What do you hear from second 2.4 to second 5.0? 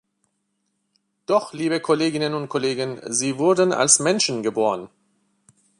Kollegen, sie wurden als Menschen geboren.